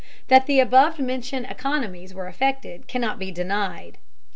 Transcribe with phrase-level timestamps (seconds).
[0.29, 3.99] That the above mentioned economies were effected cannot be denied.